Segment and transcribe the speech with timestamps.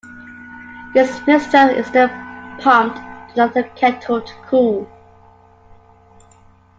[0.95, 2.09] This mixture is then
[2.59, 4.89] pumped to another kettle to cool.